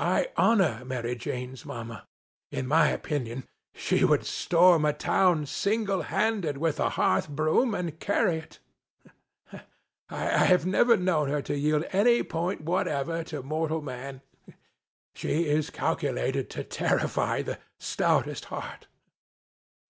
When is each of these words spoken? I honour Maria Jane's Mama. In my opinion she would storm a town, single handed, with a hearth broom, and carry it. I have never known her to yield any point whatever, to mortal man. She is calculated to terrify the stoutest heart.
I 0.00 0.28
honour 0.38 0.82
Maria 0.86 1.14
Jane's 1.14 1.66
Mama. 1.66 2.06
In 2.50 2.66
my 2.66 2.88
opinion 2.88 3.44
she 3.74 4.02
would 4.02 4.24
storm 4.24 4.86
a 4.86 4.94
town, 4.94 5.44
single 5.44 6.00
handed, 6.08 6.56
with 6.56 6.80
a 6.80 6.88
hearth 6.88 7.28
broom, 7.28 7.74
and 7.74 8.00
carry 8.00 8.36
it. 8.38 8.60
I 10.08 10.46
have 10.46 10.64
never 10.64 10.96
known 10.96 11.28
her 11.28 11.42
to 11.42 11.54
yield 11.58 11.84
any 11.92 12.22
point 12.22 12.62
whatever, 12.62 13.22
to 13.24 13.42
mortal 13.42 13.82
man. 13.82 14.22
She 15.14 15.44
is 15.46 15.68
calculated 15.68 16.48
to 16.48 16.64
terrify 16.64 17.42
the 17.42 17.58
stoutest 17.78 18.46
heart. 18.46 18.86